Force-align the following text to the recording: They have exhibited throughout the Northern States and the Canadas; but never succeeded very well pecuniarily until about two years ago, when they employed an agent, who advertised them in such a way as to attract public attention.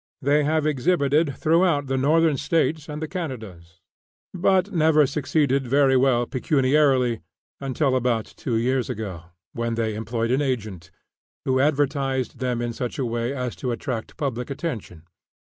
They 0.19 0.43
have 0.45 0.65
exhibited 0.65 1.37
throughout 1.37 1.85
the 1.85 1.95
Northern 1.95 2.35
States 2.35 2.89
and 2.89 3.03
the 3.03 3.07
Canadas; 3.07 3.81
but 4.33 4.71
never 4.71 5.05
succeeded 5.05 5.67
very 5.67 5.95
well 5.95 6.25
pecuniarily 6.25 7.21
until 7.59 7.95
about 7.95 8.25
two 8.25 8.55
years 8.57 8.89
ago, 8.89 9.25
when 9.53 9.75
they 9.75 9.93
employed 9.93 10.31
an 10.31 10.41
agent, 10.41 10.89
who 11.45 11.59
advertised 11.59 12.39
them 12.39 12.63
in 12.63 12.73
such 12.73 12.97
a 12.97 13.05
way 13.05 13.31
as 13.31 13.55
to 13.57 13.71
attract 13.71 14.17
public 14.17 14.49
attention. 14.49 15.03